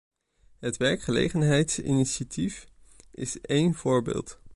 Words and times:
Het 0.59 0.77
werkgelegenheidsinitiatief 0.77 2.67
is 3.11 3.41
één 3.41 3.73
voorbeeld. 3.73 4.39